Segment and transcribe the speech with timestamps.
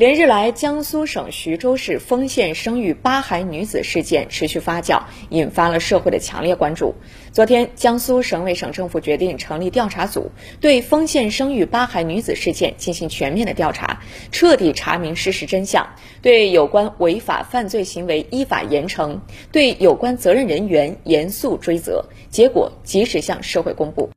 [0.00, 6.94] 连日来江苏省徐州市丰县生育八孩女子事件持续发酵引发了社会的强烈关注。
[7.32, 14.00] 昨天江苏省委省政府决定成立调查组对丰县生育八孩女子事件进行全面的调查
[14.32, 15.86] 彻底查明事实真相
[16.22, 19.20] 对有关违法犯罪行为依法严惩
[19.52, 24.08] 对有关责任人员严肃追责结果及时向社会公布。